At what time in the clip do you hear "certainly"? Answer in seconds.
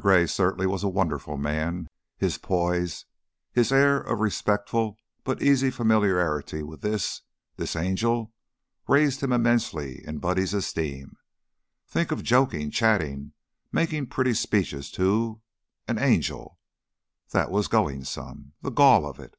0.26-0.66